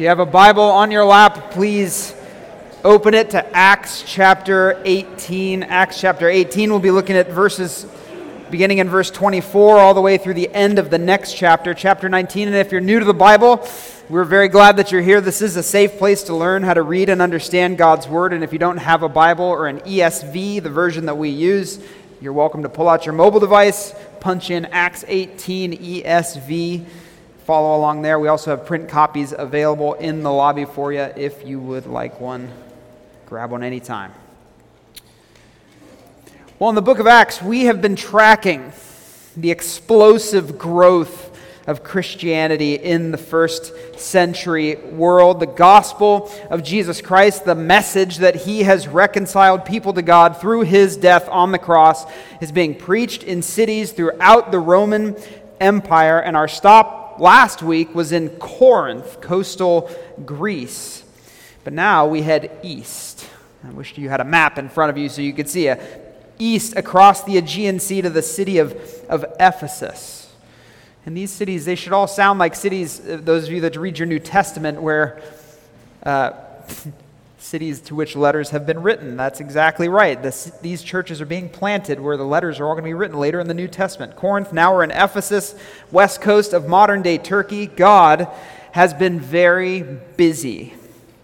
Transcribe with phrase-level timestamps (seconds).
[0.00, 2.14] You have a Bible on your lap, please
[2.82, 5.62] open it to Acts chapter 18.
[5.62, 7.84] Acts chapter 18, we'll be looking at verses
[8.50, 12.08] beginning in verse 24 all the way through the end of the next chapter, chapter
[12.08, 12.48] 19.
[12.48, 13.68] And if you're new to the Bible,
[14.08, 15.20] we're very glad that you're here.
[15.20, 18.32] This is a safe place to learn how to read and understand God's Word.
[18.32, 21.78] And if you don't have a Bible or an ESV, the version that we use,
[22.22, 26.86] you're welcome to pull out your mobile device, punch in Acts 18 ESV
[27.50, 28.20] follow along there.
[28.20, 32.20] We also have print copies available in the lobby for you if you would like
[32.20, 32.48] one.
[33.26, 34.12] Grab one anytime.
[36.60, 38.72] Well, in the book of Acts, we have been tracking
[39.36, 41.36] the explosive growth
[41.66, 45.40] of Christianity in the first century world.
[45.40, 50.60] The gospel of Jesus Christ, the message that he has reconciled people to God through
[50.60, 52.06] his death on the cross,
[52.40, 55.16] is being preached in cities throughout the Roman
[55.60, 56.20] Empire.
[56.20, 59.90] And our stop last week was in Corinth, coastal
[60.24, 61.04] Greece.
[61.62, 63.28] But now we head east.
[63.62, 65.78] I wish you had a map in front of you so you could see a
[66.38, 68.72] east across the Aegean Sea to the city of,
[69.08, 70.32] of Ephesus.
[71.06, 73.98] And these cities, they should all sound like cities, uh, those of you that read
[73.98, 75.20] your New Testament, where
[76.02, 76.32] uh,
[77.40, 79.16] cities to which letters have been written.
[79.16, 80.22] That's exactly right.
[80.22, 83.18] This, these churches are being planted where the letters are all going to be written
[83.18, 84.16] later in the New Testament.
[84.16, 85.54] Corinth, now we're in Ephesus,
[85.90, 87.66] west coast of modern day Turkey.
[87.66, 88.28] God
[88.72, 90.74] has been very busy.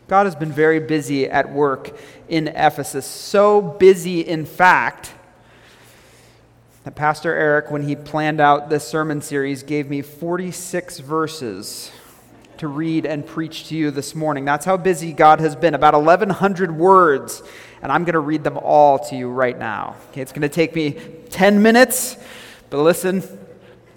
[0.09, 1.97] God has been very busy at work
[2.29, 3.07] in Ephesus.
[3.07, 5.13] So busy, in fact,
[6.85, 11.91] that Pastor Eric, when he planned out this sermon series, gave me 46 verses
[12.59, 14.45] to read and preach to you this morning.
[14.45, 15.75] That's how busy God has been.
[15.75, 17.43] About 1,100 words,
[17.83, 19.97] and I'm going to read them all to you right now.
[20.11, 20.93] Okay, it's going to take me
[21.31, 22.17] 10 minutes,
[22.71, 23.23] but listen,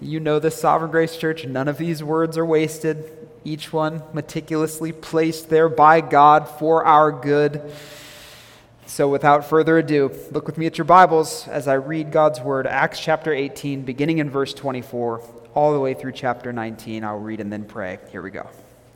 [0.00, 3.28] you know this Sovereign Grace Church, none of these words are wasted.
[3.44, 7.72] Each one meticulously placed there by God for our good.
[8.86, 12.66] So, without further ado, look with me at your Bibles as I read God's Word,
[12.66, 17.04] Acts chapter 18, beginning in verse 24 all the way through chapter 19.
[17.04, 17.98] I'll read and then pray.
[18.10, 18.48] Here we go.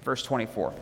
[0.02, 0.74] Verse 24.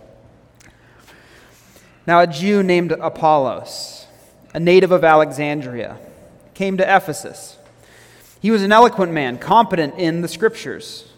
[2.07, 4.07] Now, a Jew named Apollos,
[4.53, 5.99] a native of Alexandria,
[6.55, 7.57] came to Ephesus.
[8.41, 11.09] He was an eloquent man, competent in the scriptures.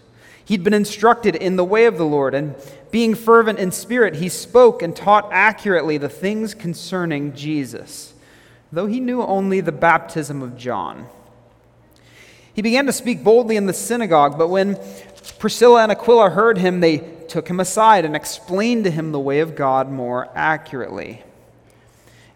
[0.44, 2.54] He'd been instructed in the way of the Lord, and
[2.90, 8.12] being fervent in spirit, he spoke and taught accurately the things concerning Jesus,
[8.70, 11.08] though he knew only the baptism of John.
[12.54, 14.78] He began to speak boldly in the synagogue, but when
[15.38, 16.98] Priscilla and Aquila heard him, they
[17.28, 21.22] took him aside and explained to him the way of God more accurately.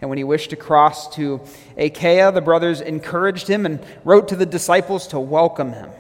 [0.01, 1.41] And when he wished to cross to
[1.77, 5.91] Achaia, the brothers encouraged him and wrote to the disciples to welcome him.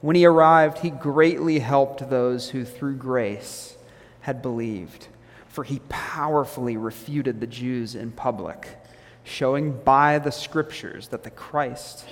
[0.00, 3.76] When he arrived, he greatly helped those who through grace
[4.20, 5.08] had believed,
[5.48, 8.76] for he powerfully refuted the Jews in public,
[9.24, 12.06] showing by the scriptures that the Christ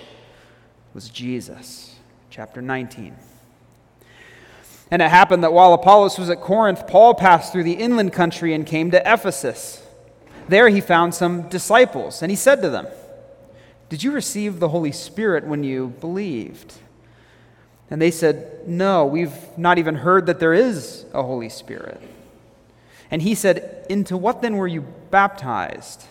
[0.95, 1.97] was Jesus.
[2.31, 3.17] Chapter 19.
[4.91, 8.55] And it happened that while Apollos was at Corinth, Paul passed through the inland country
[8.55, 9.87] and came to Ephesus.
[10.49, 12.89] There he found some disciples, and he said to them,
[13.89, 16.75] Did you receive the Holy Spirit when you believed?
[17.89, 22.01] And they said, No, we've not even heard that there is a Holy Spirit.
[23.11, 26.05] And he said, Into what then were you baptized?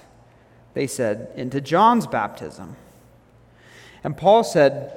[0.74, 2.76] They said, Into John's baptism.
[4.04, 4.94] And Paul said,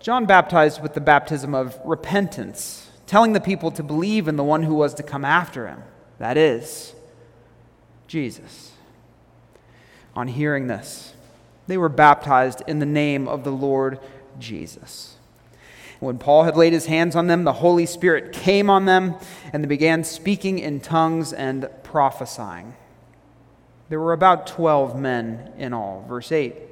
[0.00, 4.64] John baptized with the baptism of repentance, telling the people to believe in the one
[4.64, 5.82] who was to come after him,
[6.18, 6.94] that is,
[8.08, 8.72] Jesus.
[10.14, 11.14] On hearing this,
[11.66, 14.00] they were baptized in the name of the Lord
[14.38, 15.16] Jesus.
[16.00, 19.14] When Paul had laid his hands on them, the Holy Spirit came on them,
[19.52, 22.74] and they began speaking in tongues and prophesying.
[23.88, 26.04] There were about 12 men in all.
[26.08, 26.71] Verse 8.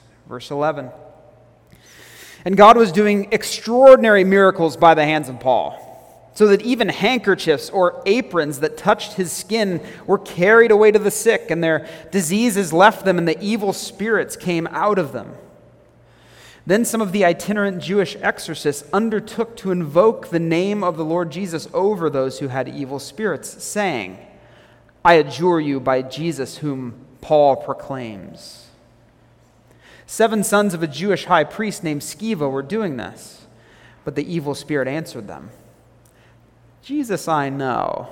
[0.31, 0.89] Verse 11.
[2.45, 7.69] And God was doing extraordinary miracles by the hands of Paul, so that even handkerchiefs
[7.69, 12.71] or aprons that touched his skin were carried away to the sick, and their diseases
[12.71, 15.33] left them, and the evil spirits came out of them.
[16.65, 21.29] Then some of the itinerant Jewish exorcists undertook to invoke the name of the Lord
[21.29, 24.17] Jesus over those who had evil spirits, saying,
[25.03, 28.60] I adjure you by Jesus whom Paul proclaims.
[30.11, 33.47] Seven sons of a Jewish high priest named Sceva were doing this,
[34.03, 35.51] but the evil spirit answered them
[36.83, 38.09] Jesus I know,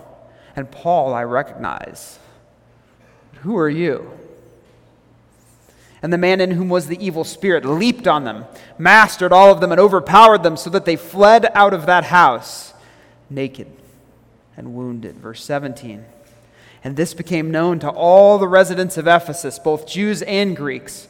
[0.56, 2.18] and Paul I recognize.
[3.42, 4.18] Who are you?
[6.01, 8.45] And the man in whom was the evil spirit leaped on them,
[8.78, 12.74] mastered all of them, and overpowered them, so that they fled out of that house
[13.30, 13.68] naked
[14.56, 15.18] and wounded.
[15.18, 16.06] Verse 17.
[16.81, 21.10] And this became known to all the residents of Ephesus, both Jews and Greeks.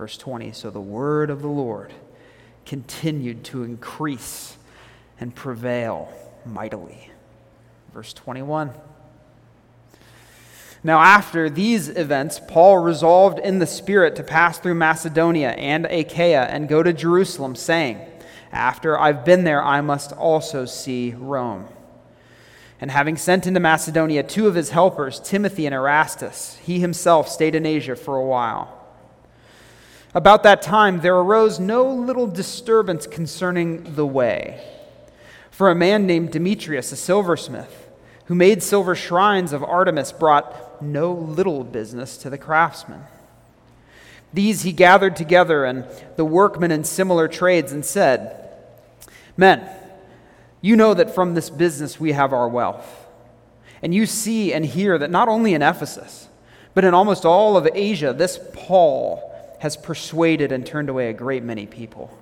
[0.00, 1.92] Verse 20 So the word of the Lord
[2.64, 4.56] continued to increase
[5.20, 6.10] and prevail
[6.46, 7.10] mightily.
[7.92, 8.70] Verse 21.
[10.82, 16.46] Now, after these events, Paul resolved in the Spirit to pass through Macedonia and Achaia
[16.46, 18.00] and go to Jerusalem, saying,
[18.50, 21.68] After I've been there, I must also see Rome.
[22.80, 27.54] And having sent into Macedonia two of his helpers, Timothy and Erastus, he himself stayed
[27.54, 28.79] in Asia for a while.
[30.12, 34.60] About that time, there arose no little disturbance concerning the way.
[35.50, 37.88] For a man named Demetrius, a silversmith,
[38.24, 43.02] who made silver shrines of Artemis, brought no little business to the craftsmen.
[44.32, 45.84] These he gathered together, and
[46.16, 48.48] the workmen in similar trades, and said,
[49.36, 49.68] Men,
[50.60, 53.06] you know that from this business we have our wealth.
[53.80, 56.28] And you see and hear that not only in Ephesus,
[56.74, 59.29] but in almost all of Asia, this Paul
[59.60, 62.16] has persuaded and turned away a great many people,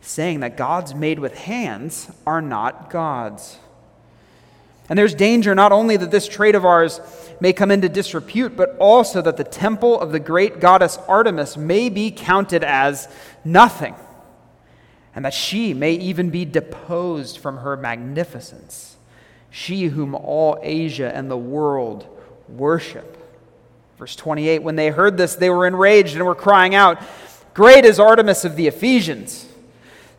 [0.00, 3.58] saying that gods made with hands are not gods.
[4.88, 7.00] And there's danger not only that this trade of ours
[7.40, 11.88] may come into disrepute, but also that the temple of the great goddess Artemis may
[11.88, 13.08] be counted as
[13.44, 13.94] nothing
[15.18, 18.96] and that she may even be deposed from her magnificence,
[19.50, 22.06] she whom all Asia and the world
[22.48, 23.17] worship.
[23.98, 27.02] Verse 28 When they heard this, they were enraged and were crying out,
[27.54, 29.46] Great is Artemis of the Ephesians!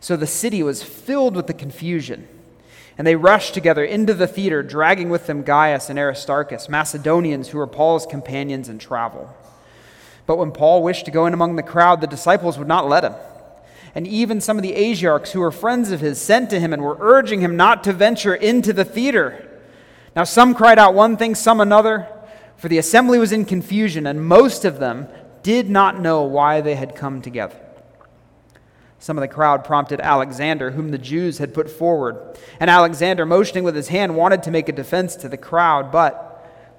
[0.00, 2.28] So the city was filled with the confusion.
[2.96, 7.58] And they rushed together into the theater, dragging with them Gaius and Aristarchus, Macedonians who
[7.58, 9.34] were Paul's companions in travel.
[10.26, 13.04] But when Paul wished to go in among the crowd, the disciples would not let
[13.04, 13.14] him
[13.94, 16.82] and even some of the Asiarchs who were friends of his sent to him and
[16.82, 19.46] were urging him not to venture into the theater.
[20.14, 22.08] Now, some cried out one thing, some another,
[22.60, 25.08] for the assembly was in confusion, and most of them
[25.42, 27.56] did not know why they had come together.
[28.98, 32.38] Some of the crowd prompted Alexander, whom the Jews had put forward.
[32.60, 36.26] And Alexander, motioning with his hand, wanted to make a defense to the crowd, but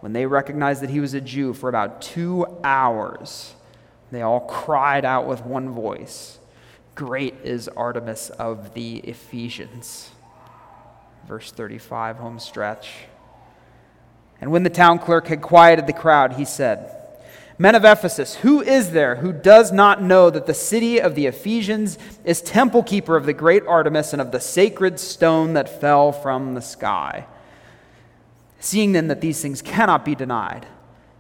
[0.02, 3.56] when they recognized that he was a Jew for about two hours,
[4.12, 6.38] they all cried out with one voice.
[6.94, 10.12] Great is Artemis of the Ephesians.
[11.28, 12.90] Verse 35, home stretch.
[14.42, 16.98] And when the town clerk had quieted the crowd, he said,
[17.60, 21.28] Men of Ephesus, who is there who does not know that the city of the
[21.28, 26.12] Ephesians is temple keeper of the great Artemis and of the sacred stone that fell
[26.12, 27.28] from the sky?
[28.60, 30.66] Seeing then that these things cannot be denied,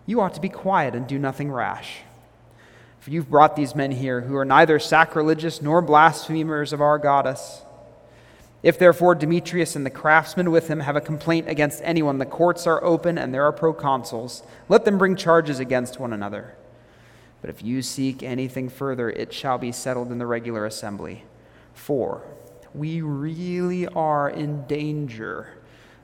[0.07, 1.99] you ought to be quiet and do nothing rash.
[3.01, 7.61] For you've brought these men here who are neither sacrilegious nor blasphemers of our goddess.
[8.63, 12.67] If therefore Demetrius and the craftsmen with him have a complaint against anyone, the courts
[12.67, 14.43] are open and there are proconsuls.
[14.69, 16.55] Let them bring charges against one another.
[17.41, 21.23] But if you seek anything further, it shall be settled in the regular assembly.
[21.73, 22.21] For
[22.75, 25.57] we really are in danger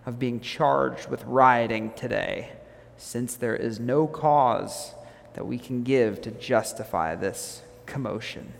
[0.07, 2.53] of being charged with rioting today,
[2.97, 4.95] since there is no cause
[5.35, 8.53] that we can give to justify this commotion.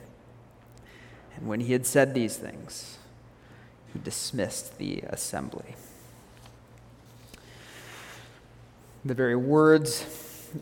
[1.36, 2.97] And when he had said these things,
[3.94, 5.76] he dismissed the assembly.
[9.06, 10.06] The very words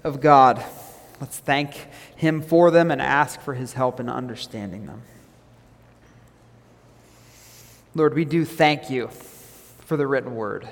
[0.03, 0.63] of God.
[1.20, 5.01] Let's thank him for them and ask for his help in understanding them.
[7.94, 10.67] Lord, we do thank you for the written word.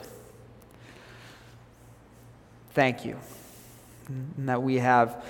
[2.74, 3.17] Thank you
[4.07, 5.24] and that we have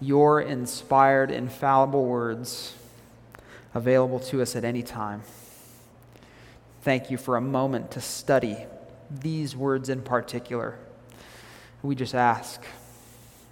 [0.00, 2.74] your inspired, infallible words
[3.74, 5.22] available to us at any time.
[6.82, 8.56] Thank you for a moment to study
[9.10, 10.78] these words in particular.
[11.82, 12.62] We just ask,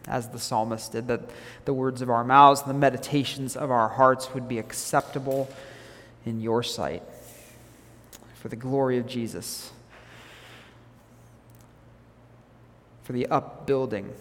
[0.06, 1.22] as the psalmist did, that
[1.64, 5.50] the words of our mouths, and the meditations of our hearts would be acceptable
[6.24, 7.02] in your sight
[8.34, 9.72] for the glory of Jesus,
[13.02, 14.12] for the upbuilding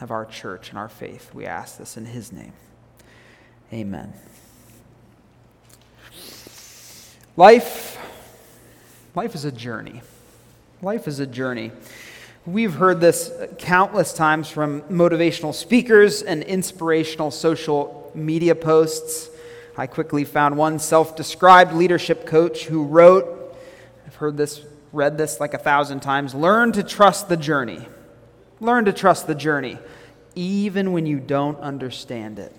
[0.00, 1.34] of our church and our faith.
[1.34, 2.52] We ask this in his name.
[3.72, 4.12] Amen.
[7.36, 7.89] Life,
[9.14, 10.02] life is a journey.
[10.82, 11.72] Life is a journey.
[12.46, 19.28] We've heard this countless times from motivational speakers and inspirational social media posts.
[19.76, 23.54] I quickly found one self described leadership coach who wrote,
[24.06, 24.62] I've heard this,
[24.92, 27.86] read this like a thousand times learn to trust the journey.
[28.58, 29.78] Learn to trust the journey,
[30.34, 32.54] even when you don't understand it.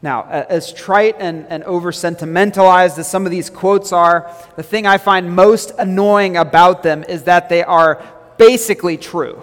[0.00, 4.86] Now, as trite and, and over sentimentalized as some of these quotes are, the thing
[4.86, 8.00] I find most annoying about them is that they are
[8.36, 9.42] basically true.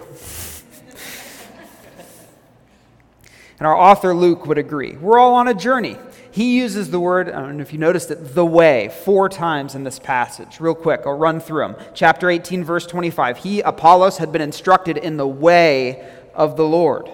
[3.58, 4.96] and our author Luke would agree.
[4.96, 5.98] We're all on a journey.
[6.30, 9.74] He uses the word, I don't know if you noticed it, the way, four times
[9.74, 10.58] in this passage.
[10.58, 11.76] Real quick, I'll run through them.
[11.92, 13.38] Chapter 18, verse 25.
[13.38, 17.10] He, Apollos, had been instructed in the way of the Lord.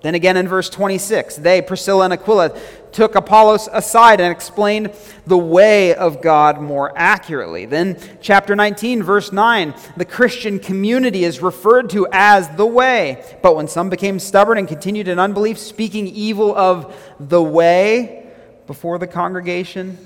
[0.00, 2.56] Then again in verse 26, they, Priscilla and Aquila,
[2.92, 4.92] took Apollos aside and explained
[5.26, 7.66] the way of God more accurately.
[7.66, 13.24] Then, chapter 19, verse 9, the Christian community is referred to as the way.
[13.42, 18.30] But when some became stubborn and continued in unbelief, speaking evil of the way
[18.68, 19.98] before the congregation,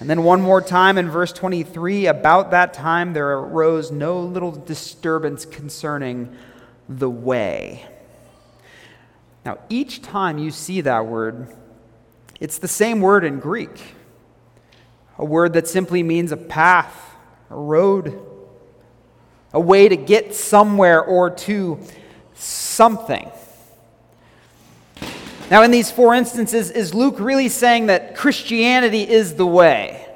[0.00, 4.52] and then one more time in verse 23, about that time there arose no little
[4.52, 6.34] disturbance concerning
[6.88, 7.86] the way.
[9.44, 11.54] Now, each time you see that word,
[12.40, 13.94] it's the same word in Greek,
[15.18, 17.14] a word that simply means a path,
[17.50, 18.20] a road,
[19.52, 21.78] a way to get somewhere or to
[22.34, 23.30] something.
[25.50, 30.08] Now, in these four instances, is Luke really saying that Christianity is the way?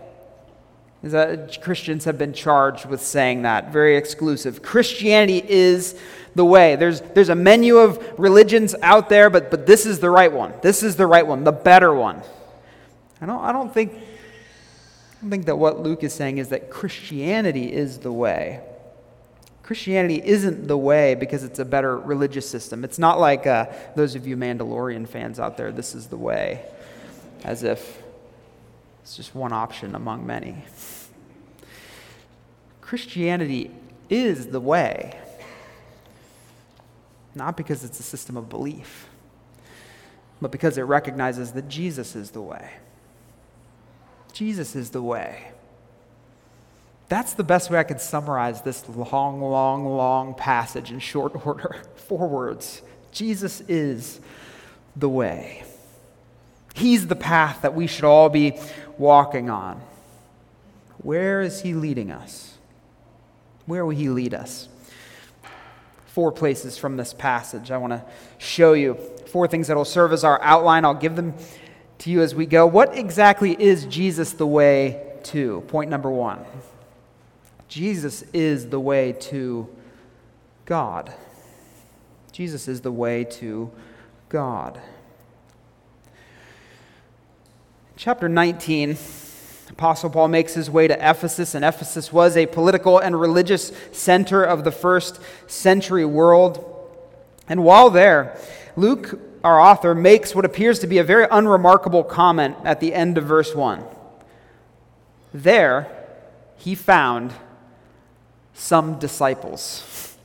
[1.02, 4.62] Is that Christians have been charged with saying that, very exclusive.
[4.62, 5.96] Christianity is
[6.38, 6.76] the way.
[6.76, 10.54] There's, there's a menu of religions out there, but, but this is the right one.
[10.62, 12.22] This is the right one, the better one.
[13.20, 16.70] I don't, I don't think I don't think that what Luke is saying is that
[16.70, 18.60] Christianity is the way.
[19.64, 22.84] Christianity isn't the way because it's a better religious system.
[22.84, 23.66] It's not like uh,
[23.96, 26.64] those of you Mandalorian fans out there, this is the way,
[27.42, 28.00] as if
[29.02, 30.62] it's just one option among many.
[32.80, 33.72] Christianity
[34.08, 35.18] is the way
[37.34, 39.08] not because it's a system of belief,
[40.40, 42.70] but because it recognizes that Jesus is the way.
[44.32, 45.52] Jesus is the way.
[47.08, 51.76] That's the best way I could summarize this long, long, long passage in short order.
[51.96, 52.82] Four words
[53.12, 54.20] Jesus is
[54.94, 55.64] the way.
[56.74, 58.58] He's the path that we should all be
[58.96, 59.80] walking on.
[60.98, 62.56] Where is He leading us?
[63.66, 64.68] Where will He lead us?
[66.18, 67.70] Four places from this passage.
[67.70, 68.04] I want to
[68.38, 68.94] show you
[69.28, 70.84] four things that will serve as our outline.
[70.84, 71.32] I'll give them
[71.98, 72.66] to you as we go.
[72.66, 75.60] What exactly is Jesus the way to?
[75.68, 76.44] Point number one
[77.68, 79.68] Jesus is the way to
[80.64, 81.14] God.
[82.32, 83.70] Jesus is the way to
[84.28, 84.80] God.
[87.94, 88.96] Chapter 19
[89.70, 94.42] Apostle Paul makes his way to Ephesus, and Ephesus was a political and religious center
[94.42, 96.64] of the first century world.
[97.48, 98.38] And while there,
[98.76, 103.18] Luke, our author, makes what appears to be a very unremarkable comment at the end
[103.18, 103.84] of verse 1.
[105.32, 105.86] There,
[106.56, 107.32] he found
[108.54, 110.16] some disciples.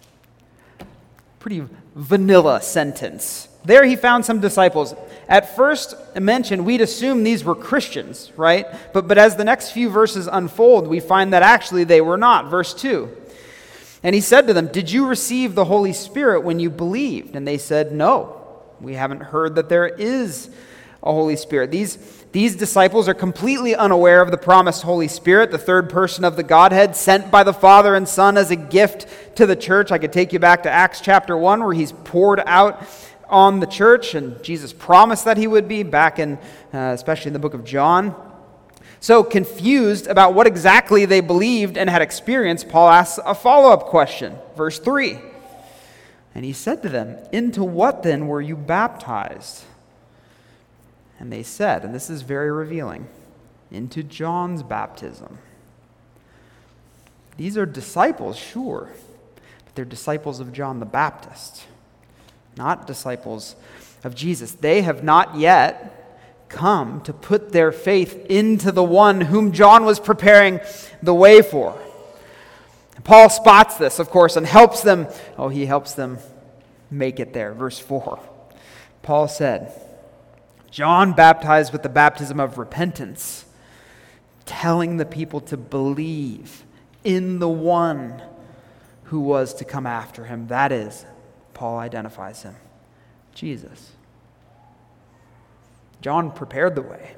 [1.40, 3.48] Pretty vanilla sentence.
[3.66, 4.96] There he found some disciples.
[5.28, 8.68] At first mention, we'd assume these were Christians, right?
[8.94, 12.50] But, but as the next few verses unfold, we find that actually they were not.
[12.50, 13.10] Verse 2.
[14.04, 17.36] And he said to them, Did you receive the Holy Spirit when you believed?
[17.36, 18.40] And they said, No.
[18.82, 20.50] We haven't heard that there is
[21.02, 21.72] a Holy Spirit.
[21.72, 21.98] These,
[22.34, 26.44] these disciples are completely unaware of the promised Holy Spirit, the third person of the
[26.44, 29.92] Godhead, sent by the Father and Son as a gift to the church.
[29.92, 32.86] I could take you back to Acts chapter 1, where he's poured out
[33.30, 36.38] on the church, and Jesus promised that he would be back in,
[36.74, 38.16] uh, especially in the book of John.
[39.00, 43.86] So confused about what exactly they believed and had experienced, Paul asks a follow up
[43.88, 44.36] question.
[44.56, 45.20] Verse 3.
[46.36, 49.64] And he said to them, Into what then were you baptized?
[51.20, 53.08] And they said, and this is very revealing,
[53.72, 55.38] into John's baptism.
[57.38, 58.90] These are disciples, sure,
[59.66, 61.64] but they're disciples of John the Baptist,
[62.58, 63.56] not disciples
[64.04, 64.52] of Jesus.
[64.52, 66.00] They have not yet
[66.50, 70.60] come to put their faith into the one whom John was preparing
[71.02, 71.80] the way for.
[73.04, 75.08] Paul spots this, of course, and helps them.
[75.38, 76.20] Oh, he helps them
[76.90, 77.54] make it there.
[77.54, 78.20] Verse 4.
[79.02, 79.74] Paul said,
[80.72, 83.46] John baptized with the baptism of repentance,
[84.46, 86.64] telling the people to believe
[87.04, 88.22] in the one
[89.06, 90.48] who was to come after him.
[90.48, 91.06] That is,
[91.64, 92.58] Paul identifies him
[93.34, 93.94] Jesus.
[96.02, 97.16] John prepared the way.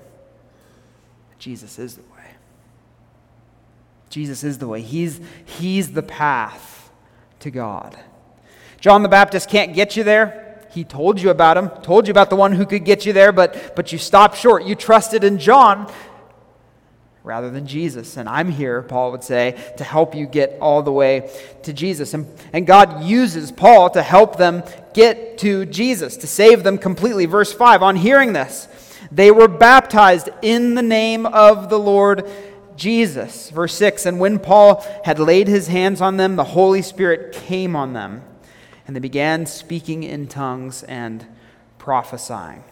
[1.39, 2.35] Jesus is the way.
[4.11, 4.81] Jesus is the way.
[4.81, 6.91] He's, he's the path
[7.39, 7.97] to God.
[8.79, 10.61] John the Baptist can't get you there.
[10.69, 13.31] He told you about him, told you about the one who could get you there,
[13.31, 14.63] but, but you stopped short.
[14.63, 15.91] You trusted in John
[17.25, 18.17] rather than Jesus.
[18.17, 21.29] And I'm here, Paul would say, to help you get all the way
[21.63, 22.13] to Jesus.
[22.13, 24.63] And, and God uses Paul to help them
[24.93, 27.25] get to Jesus, to save them completely.
[27.25, 28.67] Verse 5 On hearing this,
[29.11, 32.29] they were baptized in the name of the Lord
[32.75, 33.49] Jesus.
[33.49, 37.75] Verse 6 And when Paul had laid his hands on them, the Holy Spirit came
[37.75, 38.21] on them,
[38.85, 41.25] and they began speaking in tongues and
[41.79, 42.63] prophesying.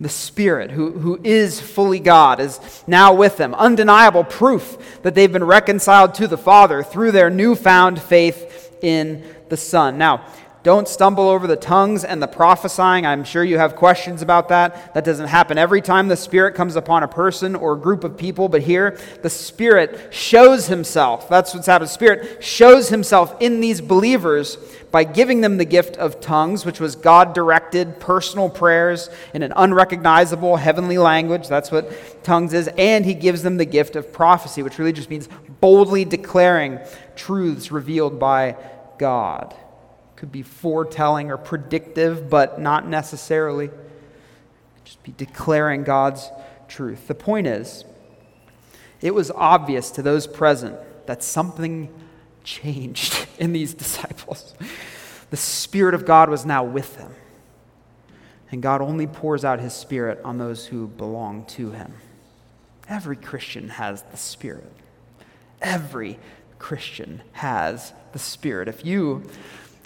[0.00, 3.54] The Spirit, who, who is fully God, is now with them.
[3.54, 9.58] Undeniable proof that they've been reconciled to the Father through their newfound faith in the
[9.58, 9.98] Son.
[9.98, 10.24] Now,
[10.62, 13.06] don't stumble over the tongues and the prophesying.
[13.06, 14.92] I'm sure you have questions about that.
[14.92, 18.18] That doesn't happen every time the Spirit comes upon a person or a group of
[18.18, 21.30] people, but here the Spirit shows Himself.
[21.30, 21.88] That's what's happened.
[21.88, 24.58] The Spirit shows Himself in these believers
[24.90, 29.54] by giving them the gift of tongues, which was God directed personal prayers in an
[29.56, 31.48] unrecognizable heavenly language.
[31.48, 32.68] That's what tongues is.
[32.76, 35.26] And He gives them the gift of prophecy, which really just means
[35.60, 36.80] boldly declaring
[37.16, 38.56] truths revealed by
[38.98, 39.54] God
[40.20, 43.70] could be foretelling or predictive, but not necessarily.
[44.84, 46.30] Just be declaring God's
[46.68, 47.08] truth.
[47.08, 47.86] The point is,
[49.00, 51.88] it was obvious to those present that something
[52.44, 54.52] changed in these disciples.
[55.30, 57.14] The Spirit of God was now with them.
[58.50, 61.94] And God only pours out His Spirit on those who belong to Him.
[62.90, 64.70] Every Christian has the Spirit.
[65.62, 66.18] Every
[66.58, 68.68] Christian has the Spirit.
[68.68, 69.22] If you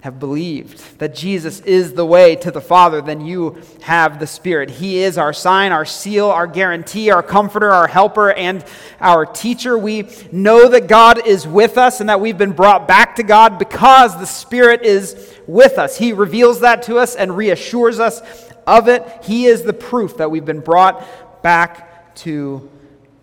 [0.05, 4.69] have believed that Jesus is the way to the Father, then you have the Spirit.
[4.69, 8.63] He is our sign, our seal, our guarantee, our comforter, our helper, and
[9.01, 9.75] our teacher.
[9.75, 13.57] We know that God is with us and that we've been brought back to God
[13.57, 15.97] because the Spirit is with us.
[15.97, 18.21] He reveals that to us and reassures us
[18.67, 19.03] of it.
[19.23, 22.69] He is the proof that we've been brought back to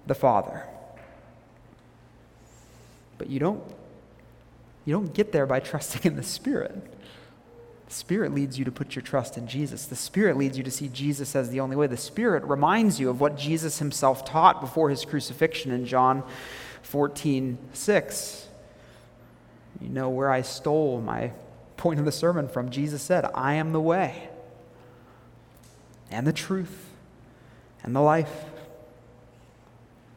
[0.09, 0.65] the Father.
[3.19, 3.63] But you don't
[4.85, 6.75] you don't get there by trusting in the Spirit.
[7.87, 9.85] The Spirit leads you to put your trust in Jesus.
[9.85, 11.87] The Spirit leads you to see Jesus as the only way.
[11.87, 16.23] The Spirit reminds you of what Jesus himself taught before his crucifixion in John
[16.83, 18.49] 14 6.
[19.81, 21.33] You know where I stole my
[21.77, 22.71] point of the sermon from.
[22.71, 24.29] Jesus said, I am the way
[26.11, 26.91] and the truth
[27.83, 28.45] and the life.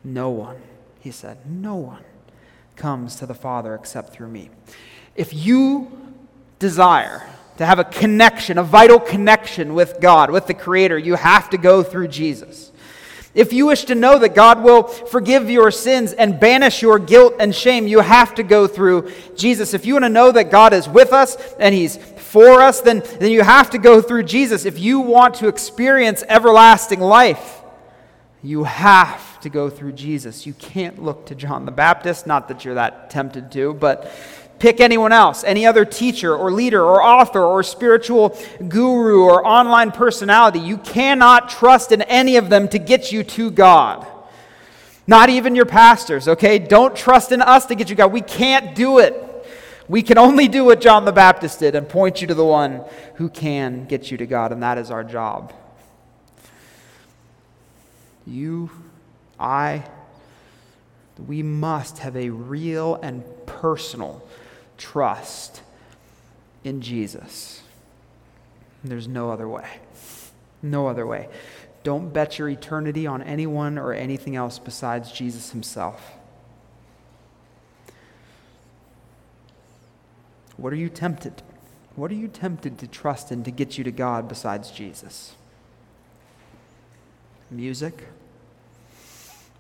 [0.01, 0.62] No one,
[1.01, 2.04] he said, no one
[2.75, 4.49] comes to the Father except through me.
[5.15, 5.91] If you
[6.59, 11.49] desire to have a connection, a vital connection with God, with the Creator, you have
[11.51, 12.71] to go through Jesus.
[13.33, 17.35] If you wish to know that God will forgive your sins and banish your guilt
[17.39, 19.73] and shame, you have to go through Jesus.
[19.73, 23.03] If you want to know that God is with us and He's for us, then,
[23.19, 24.63] then you have to go through Jesus.
[24.65, 27.61] If you want to experience everlasting life,
[28.41, 30.47] you have to go through Jesus.
[30.47, 34.12] You can't look to John the Baptist, not that you're that tempted to, but
[34.58, 38.36] pick anyone else, any other teacher or leader or author or spiritual
[38.67, 40.60] guru or online personality.
[40.60, 44.08] You cannot trust in any of them to get you to God.
[45.05, 46.58] Not even your pastors, okay?
[46.58, 48.12] Don't trust in us to get you God.
[48.12, 49.13] We can't do it.
[49.88, 52.84] We can only do what John the Baptist did and point you to the one
[53.15, 55.53] who can get you to God, and that is our job.
[58.25, 58.71] You
[59.39, 59.84] I,
[61.28, 64.26] we must have a real and personal
[64.78, 65.62] trust
[66.63, 67.62] in Jesus.
[68.84, 69.67] There's no other way.
[70.62, 71.30] No other way.
[71.84, 76.13] Don't bet your eternity on anyone or anything else besides Jesus himself.
[80.58, 81.43] What are you tempted?
[81.95, 85.36] What are you tempted to trust in to get you to God besides Jesus?
[87.52, 88.08] Music?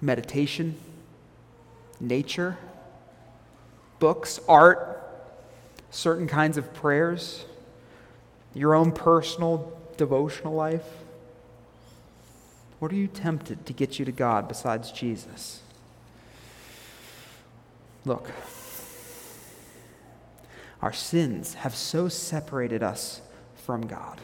[0.01, 0.75] Meditation,
[1.99, 2.57] nature,
[3.99, 5.01] books, art,
[5.89, 7.45] certain kinds of prayers,
[8.53, 10.85] your own personal devotional life?
[12.79, 15.61] What are you tempted to get you to God besides Jesus?
[18.03, 18.29] Look,
[20.81, 23.21] our sins have so separated us
[23.55, 24.21] from God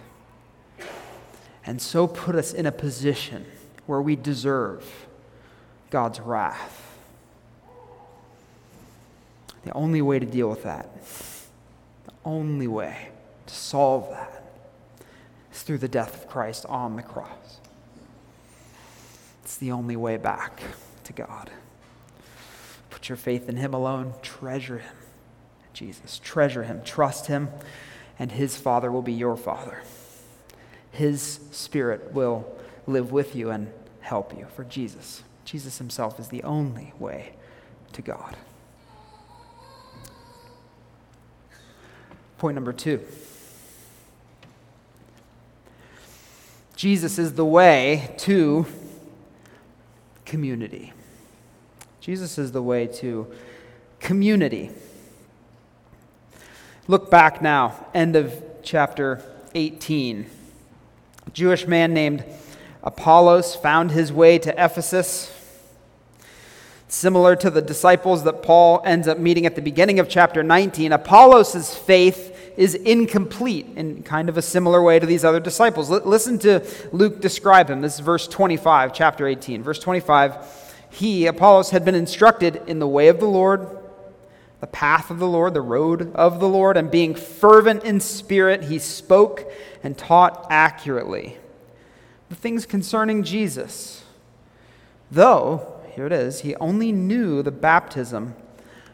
[1.66, 3.46] and so put us in a position
[3.86, 5.08] where we deserve
[5.92, 6.98] God's wrath.
[9.64, 10.90] The only way to deal with that,
[12.06, 13.10] the only way
[13.46, 14.44] to solve that,
[15.54, 17.60] is through the death of Christ on the cross.
[19.44, 20.62] It's the only way back
[21.04, 21.52] to God.
[22.90, 24.96] Put your faith in Him alone, treasure Him.
[25.74, 27.50] Jesus, treasure Him, trust Him,
[28.18, 29.82] and His Father will be your Father.
[30.92, 32.46] His Spirit will
[32.88, 35.24] live with you and help you for Jesus.
[35.46, 37.34] Jesus Himself is the only way
[37.94, 38.36] to God.
[42.38, 43.06] Point number two
[46.76, 48.66] Jesus is the way to
[50.26, 50.94] community.
[52.00, 53.32] Jesus is the way to
[54.00, 54.72] community.
[56.88, 59.22] Look back now, end of chapter
[59.54, 60.26] 18.
[61.28, 62.26] A Jewish man named
[62.84, 65.38] Apollos found his way to Ephesus.
[66.88, 70.92] Similar to the disciples that Paul ends up meeting at the beginning of chapter 19,
[70.92, 75.90] Apollos' faith is incomplete in kind of a similar way to these other disciples.
[75.90, 77.82] L- listen to Luke describe him.
[77.82, 79.64] This is verse 25, chapter 18.
[79.64, 80.36] Verse 25
[80.90, 83.68] He, Apollos, had been instructed in the way of the Lord,
[84.60, 88.66] the path of the Lord, the road of the Lord, and being fervent in spirit,
[88.66, 89.50] he spoke
[89.82, 91.38] and taught accurately
[92.32, 94.06] the things concerning Jesus.
[95.12, 98.36] Though, here it is, he only knew the baptism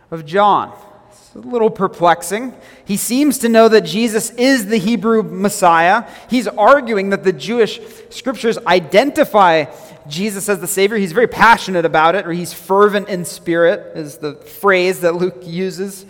[0.09, 0.73] of John
[1.11, 2.55] It's a little perplexing.
[2.83, 6.09] He seems to know that Jesus is the Hebrew Messiah.
[6.31, 9.65] He's arguing that the Jewish scriptures identify
[10.07, 10.97] Jesus as the Savior.
[10.97, 15.43] He's very passionate about it, or he's fervent in spirit, is the phrase that Luke
[15.43, 16.07] uses.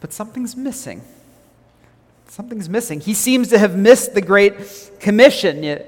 [0.00, 1.02] But something's missing.
[2.26, 2.98] Something's missing.
[2.98, 4.54] He seems to have missed the Great
[4.98, 5.86] Commission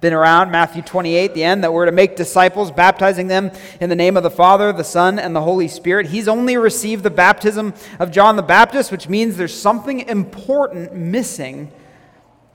[0.00, 3.50] been around, Matthew 28, the end, that we're to make disciples, baptizing them
[3.80, 6.06] in the name of the Father, the Son, and the Holy Spirit.
[6.06, 11.70] He's only received the baptism of John the Baptist, which means there's something important missing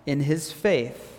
[0.06, 1.14] in his faith.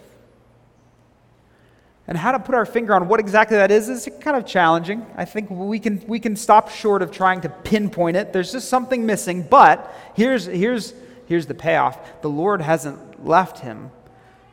[2.06, 5.04] And how to put our finger on what exactly that is is kind of challenging.
[5.14, 8.32] I think we can, we can stop short of trying to pinpoint it.
[8.32, 10.94] There's just something missing, but here's, here's,
[11.26, 13.90] here's the payoff the Lord hasn't left him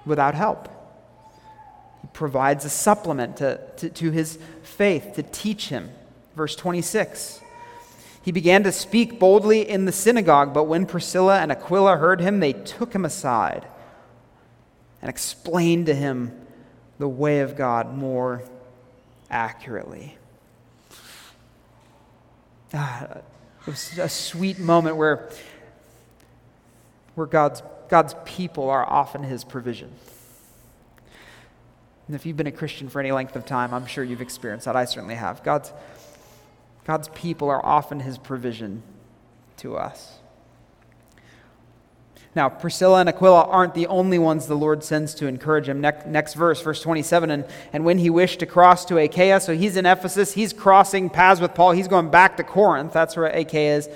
[0.06, 0.69] without help
[2.13, 5.89] provides a supplement to, to, to his faith to teach him.
[6.36, 7.41] Verse 26.
[8.22, 12.39] He began to speak boldly in the synagogue, but when Priscilla and Aquila heard him,
[12.39, 13.68] they took him aside
[15.02, 16.32] and explained to him
[16.98, 18.41] the way of God more
[19.30, 20.18] accurately.
[22.74, 23.24] Ah, it
[23.68, 25.30] was a sweet moment where,
[27.13, 29.91] where God's, God's people are often his provision.
[32.08, 34.65] And if you've been a Christian for any length of time, I'm sure you've experienced
[34.65, 34.76] that.
[34.76, 35.44] I certainly have.
[35.44, 35.74] God's,
[36.86, 38.84] God's people are often his provision
[39.58, 40.20] to us.
[42.36, 45.80] Now, Priscilla and Aquila aren't the only ones the Lord sends to encourage him.
[45.80, 47.32] Next, next verse, verse 27.
[47.32, 51.10] And, and when he wished to cross to Achaia, so he's in Ephesus, he's crossing
[51.10, 52.91] paths with Paul, he's going back to Corinth.
[52.91, 53.89] That's where Achaia is.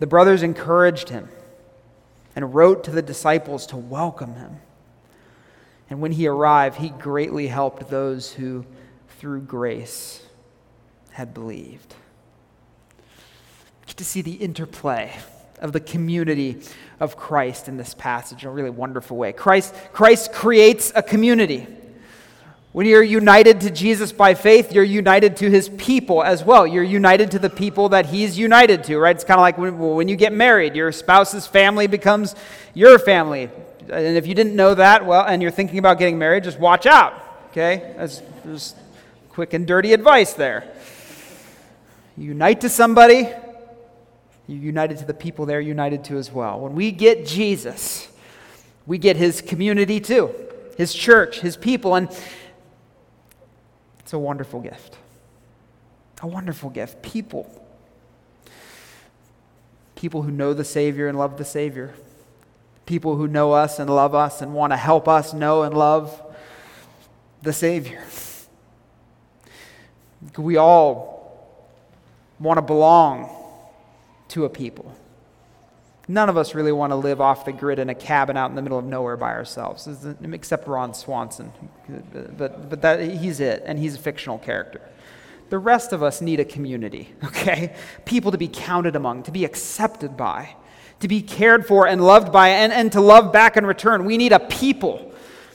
[0.00, 1.28] The brothers encouraged him
[2.34, 4.56] and wrote to the disciples to welcome him.
[5.90, 8.64] And when he arrived, he greatly helped those who,
[9.18, 10.24] through grace,
[11.10, 11.94] had believed.
[13.86, 15.12] Get to see the interplay
[15.60, 16.60] of the community
[17.00, 19.32] of Christ in this passage in a really wonderful way.
[19.32, 21.66] Christ, Christ creates a community.
[22.72, 26.66] When you're united to Jesus by faith, you're united to his people as well.
[26.66, 29.14] You're united to the people that he's united to, right?
[29.14, 32.34] It's kind of like when, when you get married, your spouse's family becomes
[32.74, 33.48] your family.
[33.90, 36.86] And if you didn't know that, well, and you're thinking about getting married, just watch
[36.86, 37.14] out,
[37.50, 37.94] okay?
[37.96, 38.76] That's just
[39.30, 40.72] quick and dirty advice there.
[42.16, 43.28] You unite to somebody,
[44.46, 46.60] you're united to the people they're united to as well.
[46.60, 48.08] When we get Jesus,
[48.86, 50.34] we get his community too,
[50.76, 52.08] his church, his people, and
[54.00, 54.96] it's a wonderful gift.
[56.22, 57.02] A wonderful gift.
[57.02, 57.50] People.
[59.94, 61.94] People who know the Savior and love the Savior
[62.86, 66.22] people who know us and love us and want to help us know and love
[67.42, 68.02] the Savior.
[70.36, 71.14] We all
[72.38, 73.30] want to belong
[74.28, 74.94] to a people.
[76.06, 78.56] None of us really want to live off the grid in a cabin out in
[78.56, 79.88] the middle of nowhere by ourselves,
[80.22, 81.50] except Ron Swanson.
[82.12, 84.82] But, but that, he's it, and he's a fictional character.
[85.48, 87.74] The rest of us need a community, okay?
[88.04, 90.54] People to be counted among, to be accepted by,
[91.04, 94.06] to be cared for and loved by, and, and to love back in return.
[94.06, 95.12] We need a people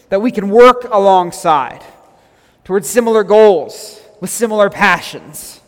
[0.09, 1.83] that we can work alongside
[2.63, 5.59] towards similar goals with similar passions.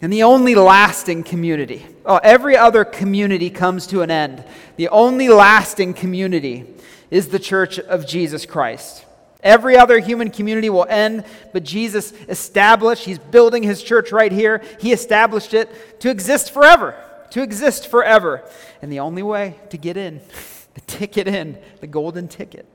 [0.00, 4.42] And the only lasting community, oh, every other community comes to an end.
[4.74, 6.64] The only lasting community
[7.12, 9.04] is the church of Jesus Christ.
[9.42, 14.62] Every other human community will end, but Jesus established, he's building his church right here.
[14.78, 16.94] He established it to exist forever,
[17.30, 18.44] to exist forever.
[18.80, 20.20] And the only way to get in,
[20.74, 22.66] the ticket in, the golden ticket,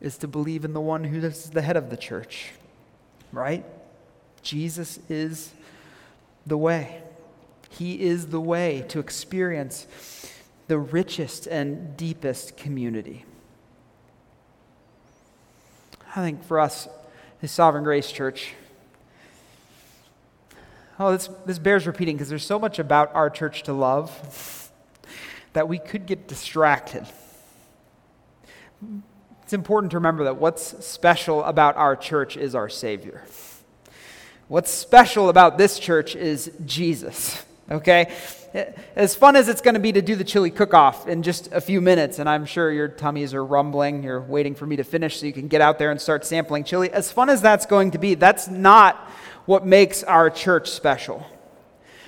[0.00, 2.52] is to believe in the one who is the head of the church,
[3.32, 3.64] right?
[4.42, 5.52] Jesus is
[6.46, 7.02] the way.
[7.70, 9.86] He is the way to experience
[10.68, 13.24] the richest and deepest community.
[16.14, 16.88] I think for us,
[17.40, 18.52] the Sovereign Grace Church,
[20.98, 24.70] oh, this, this bears repeating because there's so much about our church to love
[25.54, 27.06] that we could get distracted.
[29.42, 33.24] It's important to remember that what's special about our church is our Savior.
[34.48, 38.12] What's special about this church is Jesus, okay?
[38.96, 41.50] As fun as it's going to be to do the chili cook off in just
[41.52, 44.84] a few minutes, and I'm sure your tummies are rumbling, you're waiting for me to
[44.84, 46.90] finish so you can get out there and start sampling chili.
[46.90, 48.96] As fun as that's going to be, that's not
[49.46, 51.26] what makes our church special.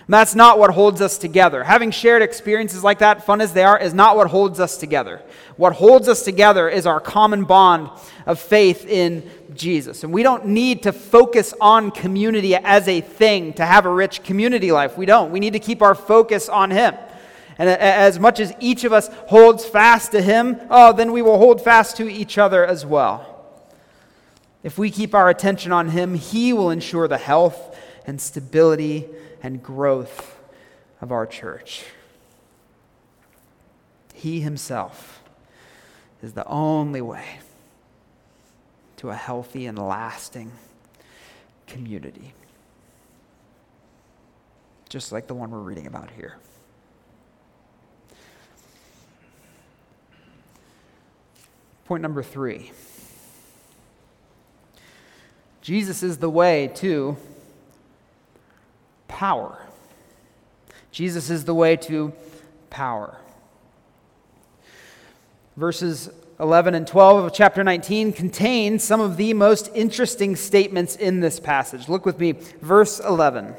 [0.09, 1.65] That's not what holds us together.
[1.65, 5.23] Having shared experiences like that, fun as they are, is not what holds us together.
[5.57, 7.91] What holds us together is our common bond
[8.27, 10.05] of faith in Jesus.
[10.05, 14.23] And we don't need to focus on community as a thing to have a rich
[14.23, 14.99] community life.
[14.99, 15.31] We don't.
[15.31, 16.95] We need to keep our focus on Him.
[17.57, 21.39] And as much as each of us holds fast to Him, oh, then we will
[21.39, 23.31] hold fast to each other as well.
[24.63, 29.09] If we keep our attention on Him, He will ensure the health and stability
[29.45, 30.41] and growth
[31.03, 31.85] of our church.
[34.15, 35.23] He Himself
[36.23, 37.41] is the only way
[38.97, 40.51] to a healthy and lasting
[41.67, 42.33] community.
[44.89, 46.37] Just like the one we're reading about here.
[51.85, 52.73] Point number three
[55.61, 57.19] Jesus is the way to
[59.15, 59.57] power.
[60.91, 62.13] Jesus is the way to
[62.69, 63.17] power.
[65.57, 71.21] Verses 11 and 12 of chapter 19 contain some of the most interesting statements in
[71.21, 71.89] this passage.
[71.89, 73.55] Look with me, verse 11.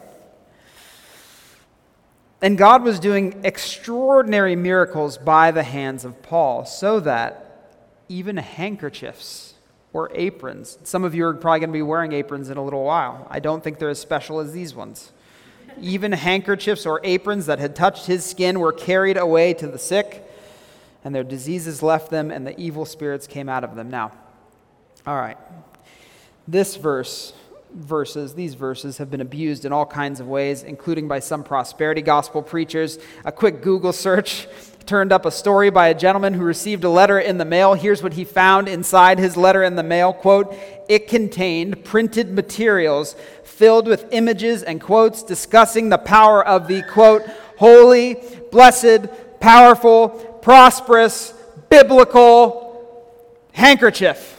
[2.42, 7.72] And God was doing extraordinary miracles by the hands of Paul, so that
[8.10, 9.54] even handkerchiefs
[9.94, 12.84] or aprons, some of you are probably going to be wearing aprons in a little
[12.84, 13.26] while.
[13.32, 15.14] I don't think they're as special as these ones.
[15.82, 20.26] Even handkerchiefs or aprons that had touched his skin were carried away to the sick
[21.06, 23.90] and their diseases left them, and the evil spirits came out of them.
[23.92, 24.12] Now,
[25.06, 25.38] all right,
[26.48, 27.32] this verse,
[27.72, 32.02] verses, these verses have been abused in all kinds of ways, including by some prosperity
[32.02, 32.98] gospel preachers.
[33.24, 34.48] A quick Google search
[34.88, 37.76] turned up a story by a gentleman who received a letter in the mail.
[37.76, 40.56] Here's what he found inside his letter in the mail quote,
[40.90, 43.16] it contained printed materials
[43.56, 47.24] filled with images and quotes discussing the power of the quote,
[47.58, 48.18] holy,
[48.52, 49.08] blessed,
[49.40, 50.10] powerful,
[50.42, 51.34] prosperous,
[51.70, 52.66] biblical
[53.54, 54.34] handkerchief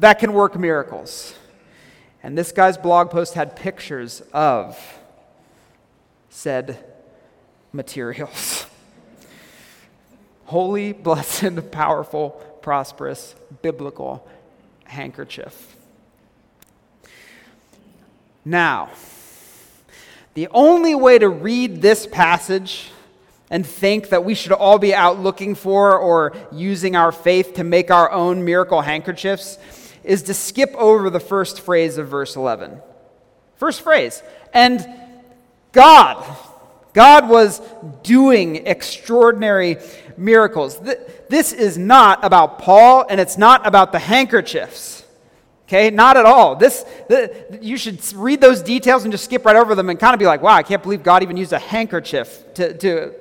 [0.00, 1.34] that can work miracles.
[2.24, 4.76] And this guy's blog post had pictures of
[6.30, 6.78] said
[7.72, 8.66] materials.
[10.46, 14.28] Holy, blessed, powerful, prosperous, biblical
[14.84, 15.76] handkerchief.
[18.44, 18.90] Now,
[20.34, 22.90] the only way to read this passage
[23.50, 27.64] and think that we should all be out looking for or using our faith to
[27.64, 29.58] make our own miracle handkerchiefs
[30.02, 32.80] is to skip over the first phrase of verse 11.
[33.56, 34.22] First phrase.
[34.54, 34.84] And
[35.72, 36.24] God,
[36.94, 37.60] God was
[38.02, 39.76] doing extraordinary
[40.16, 40.80] miracles.
[41.28, 45.01] This is not about Paul and it's not about the handkerchiefs.
[45.64, 46.56] Okay, not at all.
[46.56, 50.12] This, the, you should read those details and just skip right over them and kind
[50.12, 53.14] of be like, wow, I can't believe God even used a handkerchief to, to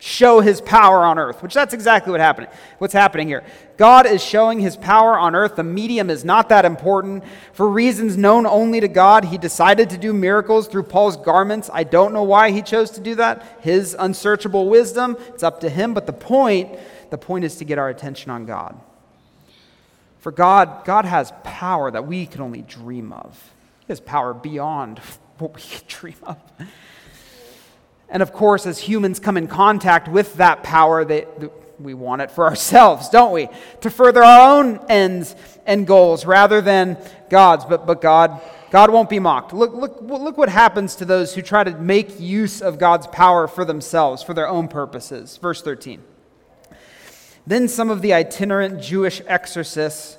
[0.00, 2.48] show his power on earth, which that's exactly what happening.
[2.78, 3.44] What's happening here?
[3.76, 5.56] God is showing his power on earth.
[5.56, 7.22] The medium is not that important.
[7.52, 11.68] For reasons known only to God, he decided to do miracles through Paul's garments.
[11.72, 13.58] I don't know why he chose to do that.
[13.60, 16.78] His unsearchable wisdom, it's up to him, but the point,
[17.10, 18.80] the point is to get our attention on God.
[20.20, 23.52] For God, God has power that we can only dream of.
[23.80, 24.98] He has power beyond
[25.38, 26.36] what we dream of.
[28.08, 31.26] And of course, as humans come in contact with that power, they,
[31.78, 33.48] we want it for ourselves, don't we?
[33.80, 36.98] To further our own ends and goals rather than
[37.30, 37.64] God's.
[37.64, 39.54] But, but God, God won't be mocked.
[39.54, 43.48] Look, look, look what happens to those who try to make use of God's power
[43.48, 45.38] for themselves, for their own purposes.
[45.38, 46.02] Verse 13.
[47.50, 50.16] Then some of the itinerant Jewish exorcists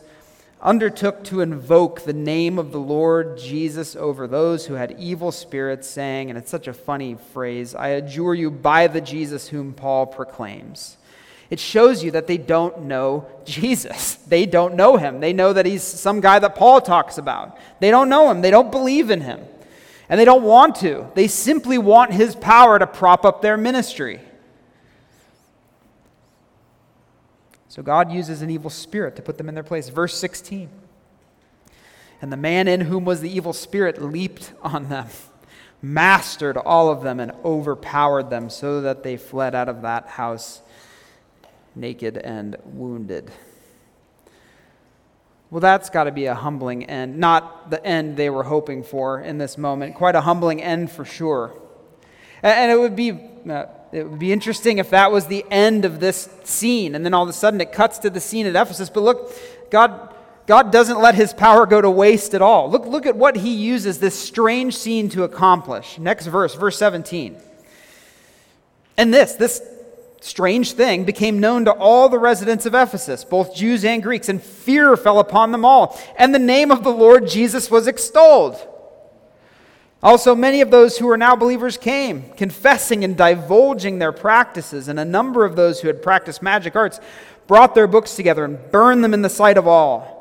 [0.62, 5.88] undertook to invoke the name of the Lord Jesus over those who had evil spirits,
[5.88, 10.08] saying, and it's such a funny phrase, I adjure you by the Jesus whom Paul
[10.08, 10.98] proclaims.
[11.50, 14.16] It shows you that they don't know Jesus.
[14.28, 15.22] They don't know him.
[15.22, 17.58] They know that he's some guy that Paul talks about.
[17.80, 18.42] They don't know him.
[18.42, 19.40] They don't believe in him.
[20.10, 21.08] And they don't want to.
[21.16, 24.20] They simply want his power to prop up their ministry.
[27.72, 29.88] So God uses an evil spirit to put them in their place.
[29.88, 30.70] Verse 16.
[32.22, 35.08] And the man in whom was the evil spirit leaped on them,
[35.82, 40.62] mastered all of them, and overpowered them, so that they fled out of that house
[41.74, 43.32] naked and wounded.
[45.50, 47.20] Well, that's got to be a humbling end.
[47.20, 49.96] Not the end they were hoping for in this moment.
[49.96, 51.54] Quite a humbling end for sure.
[52.44, 53.18] And it would be.
[53.50, 57.14] Uh, It would be interesting if that was the end of this scene, and then
[57.14, 58.90] all of a sudden it cuts to the scene at Ephesus.
[58.90, 59.34] But look,
[59.70, 60.14] God,
[60.48, 62.70] God doesn't let his power go to waste at all.
[62.70, 66.00] Look, look at what he uses this strange scene to accomplish.
[66.00, 67.38] Next verse, verse 17.
[68.98, 69.62] And this, this
[70.22, 74.42] strange thing became known to all the residents of Ephesus, both Jews and Greeks, and
[74.42, 76.00] fear fell upon them all.
[76.18, 78.56] And the name of the Lord Jesus was extolled.
[80.04, 85.00] Also, many of those who were now believers came, confessing and divulging their practices, and
[85.00, 87.00] a number of those who had practiced magic arts
[87.46, 90.18] brought their books together and burned them in the sight of all.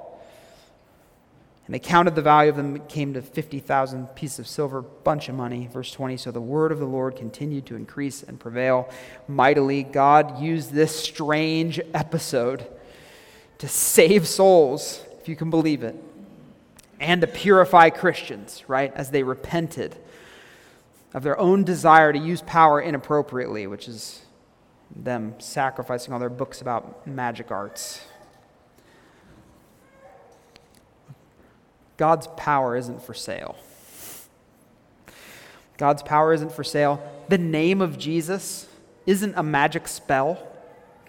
[1.64, 5.28] And they counted the value of them, it came to 50,000 pieces of silver, bunch
[5.28, 5.68] of money.
[5.72, 8.90] Verse 20 So the word of the Lord continued to increase and prevail
[9.28, 9.84] mightily.
[9.84, 12.66] God used this strange episode
[13.58, 15.94] to save souls, if you can believe it
[17.00, 19.96] and to purify Christians, right, as they repented
[21.14, 24.22] of their own desire to use power inappropriately, which is
[24.94, 28.04] them sacrificing all their books about magic arts.
[31.96, 33.56] God's power isn't for sale.
[35.78, 37.02] God's power isn't for sale.
[37.28, 38.68] The name of Jesus
[39.06, 40.46] isn't a magic spell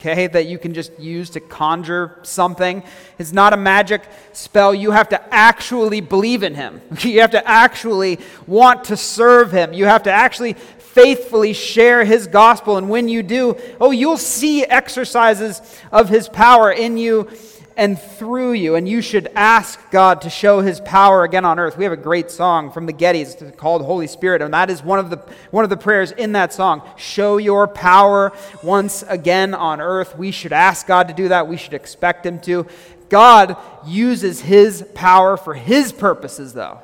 [0.01, 2.81] okay, that you can just use to conjure something.
[3.19, 4.01] It's not a magic
[4.33, 4.73] spell.
[4.73, 6.81] You have to actually believe in Him.
[7.01, 9.73] You have to actually want to serve Him.
[9.73, 12.77] You have to actually faithfully share His gospel.
[12.77, 15.61] And when you do, oh, you'll see exercises
[15.91, 17.29] of His power in you
[17.77, 18.75] and through you.
[18.75, 21.77] And you should ask God to show his power again on earth.
[21.77, 24.99] We have a great song from the Gettys called Holy Spirit, and that is one
[24.99, 25.17] of the,
[25.51, 26.81] one of the prayers in that song.
[26.97, 28.31] Show your power
[28.63, 30.17] once again on earth.
[30.17, 31.47] We should ask God to do that.
[31.47, 32.67] We should expect him to.
[33.09, 36.79] God uses his power for his purposes, though,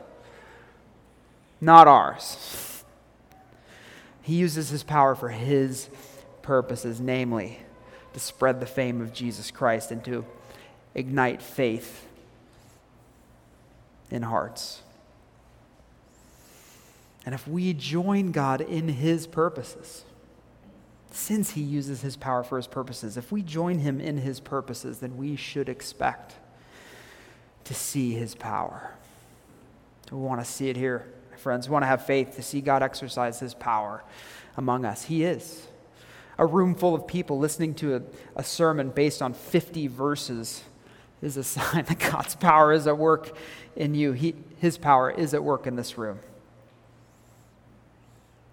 [1.61, 2.83] not ours.
[4.21, 5.89] He uses his power for his
[6.41, 7.59] purposes, namely
[8.13, 10.25] to spread the fame of Jesus Christ and to
[10.95, 12.07] ignite faith
[14.09, 14.81] in hearts.
[17.25, 20.05] And if we join God in his purposes,
[21.11, 24.99] since he uses his power for his purposes, if we join him in his purposes,
[24.99, 26.35] then we should expect
[27.65, 28.91] to see his power.
[30.11, 31.05] We want to see it here,
[31.37, 31.67] friends.
[31.67, 34.03] We want to have faith to see God exercise his power
[34.55, 35.03] among us.
[35.03, 35.67] He is.
[36.37, 38.01] A room full of people listening to a,
[38.37, 40.63] a sermon based on 50 verses
[41.21, 43.35] is a sign that God's power is at work
[43.75, 44.13] in you.
[44.13, 46.19] He, his power is at work in this room.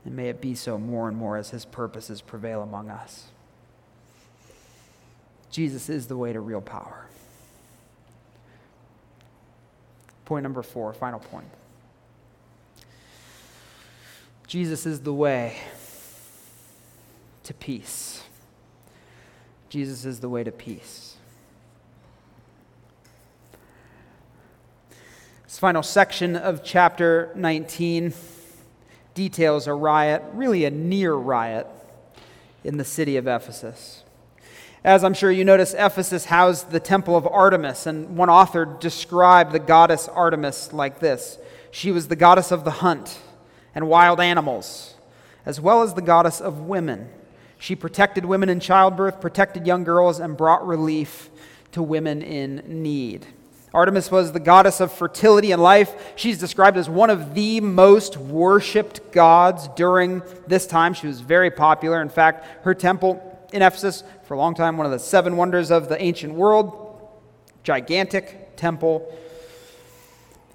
[0.04, 3.28] And may it be so more and more as His purposes prevail among us.
[5.50, 7.06] Jesus is the way to real power.
[10.24, 11.46] Point number four, final point.
[14.46, 15.56] Jesus is the way
[17.44, 18.22] to peace.
[19.68, 21.16] Jesus is the way to peace.
[25.54, 28.12] This final section of chapter 19
[29.14, 31.68] details a riot, really a near riot,
[32.64, 34.02] in the city of Ephesus.
[34.82, 39.52] As I'm sure you notice, Ephesus housed the temple of Artemis, and one author described
[39.52, 41.38] the goddess Artemis like this
[41.70, 43.20] She was the goddess of the hunt
[43.76, 44.96] and wild animals,
[45.46, 47.08] as well as the goddess of women.
[47.58, 51.30] She protected women in childbirth, protected young girls, and brought relief
[51.70, 53.28] to women in need.
[53.74, 56.12] Artemis was the goddess of fertility and life.
[56.14, 60.94] She's described as one of the most worshiped gods during this time.
[60.94, 62.00] She was very popular.
[62.00, 63.20] In fact, her temple
[63.52, 67.10] in Ephesus, for a long time, one of the seven wonders of the ancient world,
[67.64, 69.12] gigantic temple.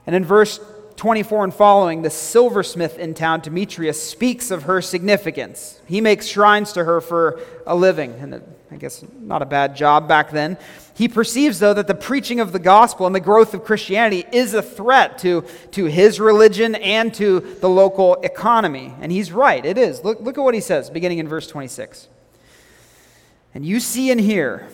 [0.08, 0.62] And in verse
[1.00, 5.80] 24 and following, the silversmith in town, Demetrius, speaks of her significance.
[5.86, 10.10] He makes shrines to her for a living, and I guess not a bad job
[10.10, 10.58] back then.
[10.94, 14.54] He perceives, though, that the preaching of the gospel and the growth of Christianity is
[14.54, 18.94] a threat to, to his religion and to the local economy.
[19.00, 20.04] And he's right, it is.
[20.04, 22.10] Look, look at what he says, beginning in verse 26.
[23.56, 24.68] And you see and hear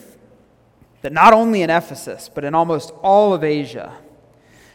[1.04, 3.96] that not only in Ephesus, but in almost all of Asia,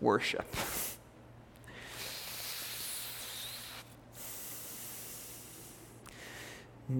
[0.00, 0.46] worship.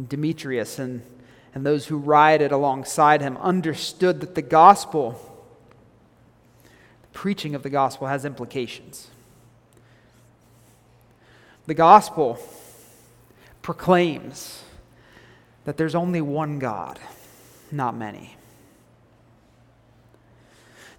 [0.08, 1.02] Demetrius and
[1.58, 5.20] and those who rioted alongside him understood that the gospel,
[7.02, 9.08] the preaching of the gospel, has implications.
[11.66, 12.38] The gospel
[13.60, 14.62] proclaims
[15.64, 17.00] that there's only one God,
[17.72, 18.37] not many.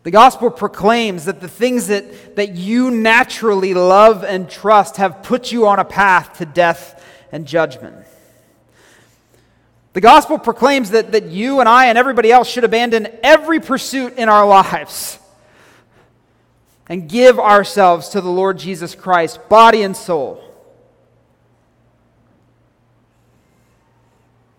[0.10, 5.52] The gospel proclaims that the things that, that you naturally love and trust have put
[5.52, 7.96] you on a path to death and judgment.
[9.94, 14.18] The gospel proclaims that, that you and I and everybody else should abandon every pursuit
[14.18, 15.20] in our lives
[16.88, 20.44] and give ourselves to the Lord Jesus Christ, body and soul.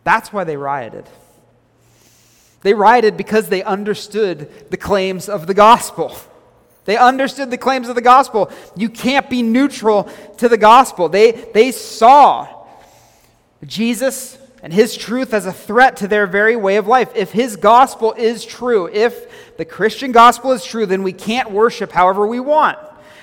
[0.04, 1.08] That's why they rioted.
[2.62, 6.14] They rioted because they understood the claims of the gospel.
[6.84, 8.50] They understood the claims of the gospel.
[8.76, 11.08] You can't be neutral to the gospel.
[11.08, 12.48] They, they saw
[13.64, 17.10] Jesus and his truth as a threat to their very way of life.
[17.14, 21.92] If his gospel is true, if the Christian gospel is true, then we can't worship
[21.92, 22.78] however we want.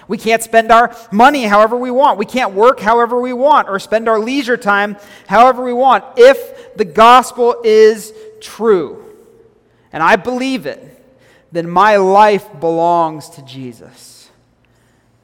[0.07, 2.17] We can't spend our money however we want.
[2.17, 6.75] We can't work however we want or spend our leisure time however we want if
[6.75, 9.06] the gospel is true.
[9.97, 11.03] And I believe it,
[11.51, 14.29] then my life belongs to Jesus.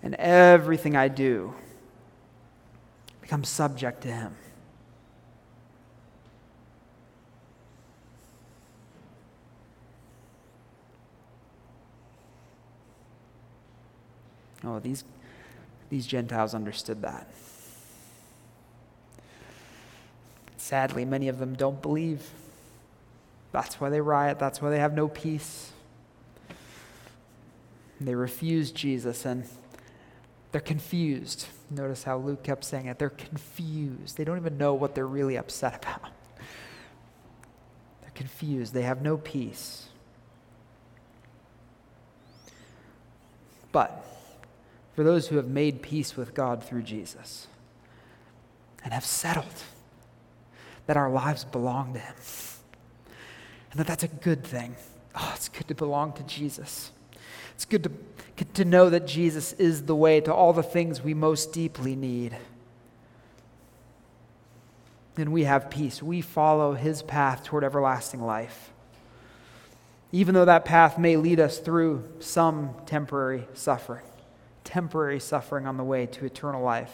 [0.01, 1.53] And everything I do
[3.21, 4.35] becomes subject to him.
[14.63, 15.03] Oh, these,
[15.91, 17.27] these Gentiles understood that.
[20.57, 22.27] Sadly, many of them don't believe.
[23.53, 24.39] That's why they riot.
[24.39, 25.71] That's why they have no peace.
[28.01, 29.45] They refuse Jesus and
[30.51, 31.47] they're confused.
[31.69, 32.97] Notice how Luke kept saying it.
[32.97, 34.17] They're confused.
[34.17, 36.11] They don't even know what they're really upset about.
[38.01, 38.73] They're confused.
[38.73, 39.87] They have no peace.
[43.71, 44.03] But
[44.95, 47.47] for those who have made peace with God through Jesus
[48.83, 49.63] and have settled
[50.87, 52.15] that our lives belong to Him
[53.73, 54.77] and that that's a good thing.
[55.13, 56.91] Oh, it's good to belong to Jesus.
[57.55, 57.83] It's good
[58.37, 61.95] to, to know that Jesus is the way to all the things we most deeply
[61.95, 62.37] need.
[65.17, 66.01] And we have peace.
[66.01, 68.71] We follow his path toward everlasting life.
[70.13, 74.05] Even though that path may lead us through some temporary suffering
[74.63, 76.91] temporary suffering on the way to eternal life.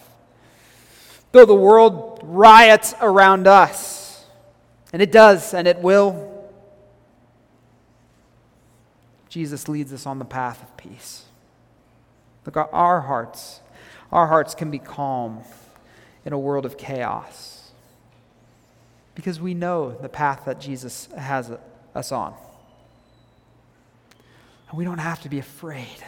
[1.31, 4.25] Though the world riots around us,
[4.91, 6.38] and it does, and it will,
[9.29, 11.25] Jesus leads us on the path of peace.
[12.45, 13.61] Look, our hearts,
[14.11, 15.43] our hearts can be calm
[16.25, 17.71] in a world of chaos
[19.15, 21.51] because we know the path that Jesus has
[21.93, 22.33] us on.
[24.69, 26.03] And we don't have to be afraid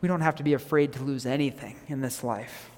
[0.00, 2.70] we don't have to be afraid to lose anything in this life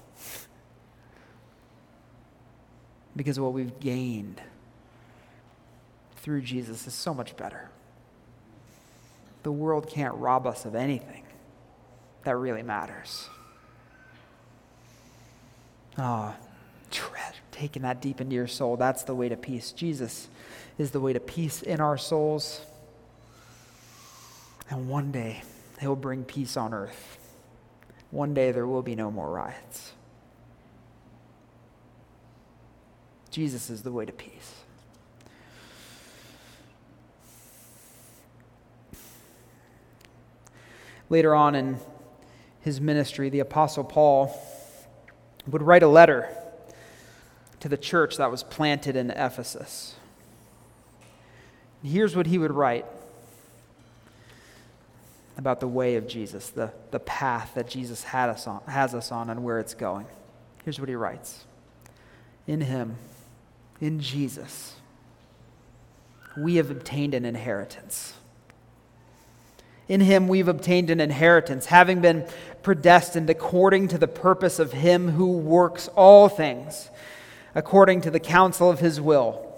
[3.15, 4.41] because what we've gained
[6.15, 7.69] through Jesus is so much better.
[9.43, 11.23] The world can't rob us of anything
[12.23, 13.27] that really matters.
[15.97, 16.47] Ah, oh,
[16.91, 19.71] treasure, taking that deep into your soul, that's the way to peace.
[19.71, 20.27] Jesus
[20.77, 22.61] is the way to peace in our souls.
[24.69, 25.43] And one day,
[25.79, 27.17] he'll bring peace on earth.
[28.11, 29.93] One day, there will be no more riots.
[33.31, 34.61] Jesus is the way to peace.
[41.11, 41.77] Later on in
[42.61, 44.33] his ministry, the Apostle Paul
[45.45, 46.29] would write a letter
[47.59, 49.97] to the church that was planted in Ephesus.
[51.83, 52.85] Here's what he would write
[55.37, 59.11] about the way of Jesus, the, the path that Jesus had us on, has us
[59.11, 60.05] on, and where it's going.
[60.63, 61.43] Here's what he writes
[62.47, 62.95] In him,
[63.81, 64.75] in Jesus,
[66.37, 68.13] we have obtained an inheritance.
[69.91, 72.25] In him we've obtained an inheritance, having been
[72.63, 76.89] predestined according to the purpose of him who works all things
[77.55, 79.53] according to the counsel of his will,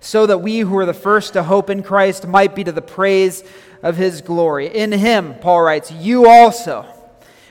[0.00, 2.82] so that we who are the first to hope in Christ might be to the
[2.82, 3.44] praise
[3.80, 4.66] of his glory.
[4.66, 6.84] In him, Paul writes, you also,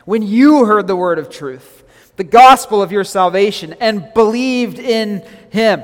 [0.03, 1.85] when you heard the word of truth,
[2.17, 5.83] the gospel of your salvation, and believed in him,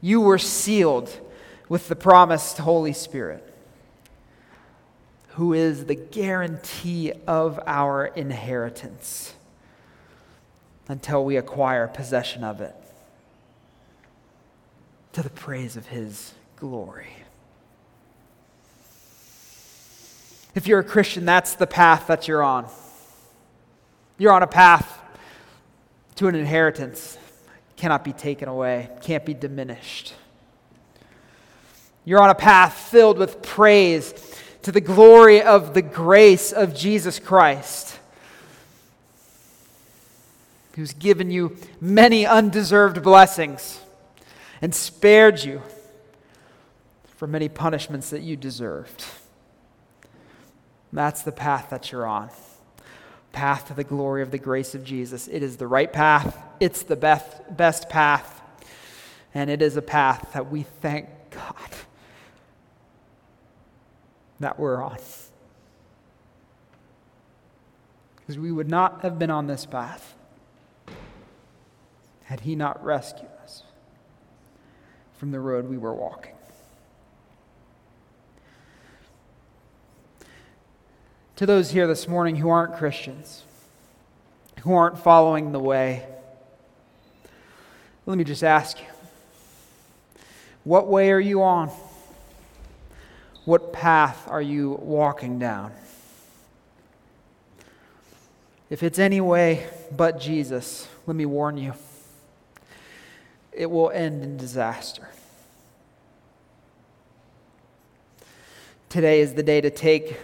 [0.00, 1.10] you were sealed
[1.68, 3.50] with the promised Holy Spirit,
[5.34, 9.34] who is the guarantee of our inheritance
[10.86, 12.74] until we acquire possession of it
[15.12, 17.08] to the praise of his glory.
[20.54, 22.68] If you're a Christian, that's the path that you're on.
[24.18, 25.00] You're on a path
[26.14, 27.18] to an inheritance.
[27.76, 30.14] Cannot be taken away, can't be diminished.
[32.04, 34.12] You're on a path filled with praise
[34.64, 37.98] to the glory of the grace of Jesus Christ,
[40.74, 43.78] who's given you many undeserved blessings
[44.62, 45.60] and spared you
[47.16, 49.04] from many punishments that you deserved.
[50.94, 52.30] That's the path that you're on.
[53.32, 55.28] Path to the glory of the grace of Jesus.
[55.28, 58.40] It is the right path, it's the best, best path,
[59.34, 61.70] and it is a path that we thank God
[64.44, 64.98] that we're on.
[68.16, 70.14] Because we would not have been on this path
[72.24, 73.62] had He not rescued us
[75.16, 76.34] from the road we were walking.
[81.36, 83.42] to those here this morning who aren't Christians,
[84.60, 86.06] who aren't following the way,
[88.06, 88.86] let me just ask you
[90.62, 91.70] what way are you on?
[93.44, 95.72] What path are you walking down?
[98.70, 101.74] If it's any way but Jesus, let me warn you,
[103.52, 105.08] it will end in disaster.
[108.88, 110.16] Today is the day to take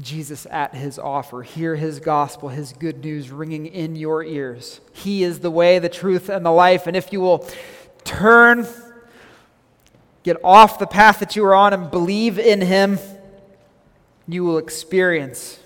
[0.00, 1.42] Jesus at his offer.
[1.42, 4.80] Hear his gospel, his good news ringing in your ears.
[4.92, 6.86] He is the way, the truth, and the life.
[6.86, 7.46] And if you will
[8.04, 8.66] turn,
[10.26, 12.98] get off the path that you are on, and believe in him,
[14.26, 15.60] you will experience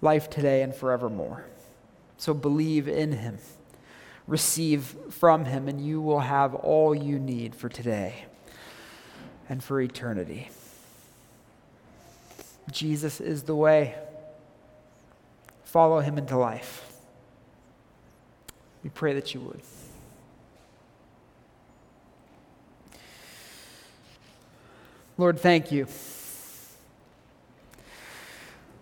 [0.00, 1.44] life today and forevermore.
[2.16, 3.36] So believe in him,
[4.26, 8.24] receive from him, and you will have all you need for today
[9.46, 10.48] and for eternity.
[12.70, 13.94] Jesus is the way.
[15.64, 16.90] Follow him into life.
[18.82, 19.60] We pray that you would.
[25.18, 25.86] Lord, thank you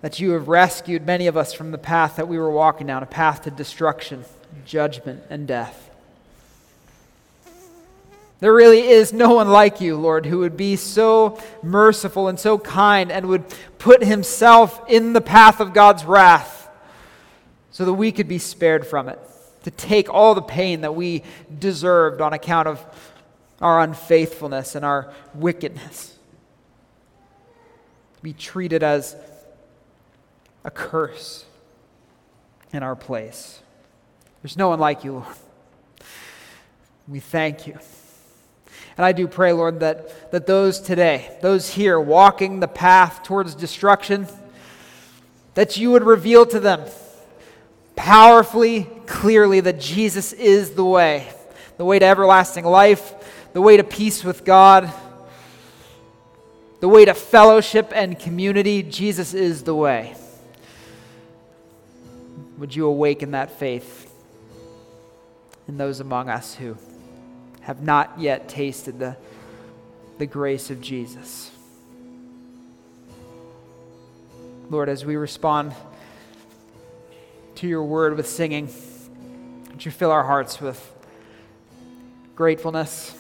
[0.01, 3.03] that you have rescued many of us from the path that we were walking down,
[3.03, 4.25] a path to destruction,
[4.65, 5.91] judgment, and death.
[8.39, 12.59] There really is no one like you, Lord, who would be so merciful and so
[12.59, 13.45] kind and would
[13.79, 16.71] put himself in the path of God's wrath
[17.71, 19.19] so that we could be spared from it,
[19.65, 21.23] to take all the pain that we
[21.59, 22.85] deserved on account of
[23.61, 26.17] our unfaithfulness and our wickedness,
[28.23, 29.17] be treated as
[30.65, 31.45] a curse
[32.73, 33.61] in our place.
[34.43, 35.27] There's no one like you, Lord.
[37.09, 37.79] We thank you.
[38.97, 43.55] And I do pray, Lord, that, that those today, those here walking the path towards
[43.55, 44.27] destruction,
[45.55, 46.85] that you would reveal to them
[47.97, 51.29] powerfully, clearly, that Jesus is the way,
[51.79, 53.15] the way to everlasting life,
[53.53, 54.93] the way to peace with God,
[56.81, 58.83] the way to fellowship and community.
[58.83, 60.15] Jesus is the way.
[62.59, 64.13] Would you awaken that faith
[65.69, 66.77] in those among us who
[67.63, 69.17] have not yet tasted the,
[70.19, 71.51] the grace of Jesus?
[74.69, 75.75] Lord, as we respond
[77.57, 78.69] to your word with singing,
[79.71, 80.93] would you fill our hearts with
[82.37, 83.17] gratefulness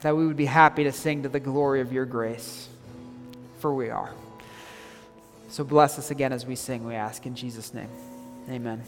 [0.00, 2.68] that we would be happy to sing to the glory of your grace,
[3.58, 4.12] for we are.
[5.48, 7.88] So bless us again as we sing, we ask in Jesus' name.
[8.50, 8.82] Amen.